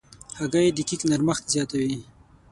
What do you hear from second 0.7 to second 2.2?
د کیک نرمښت زیاتوي.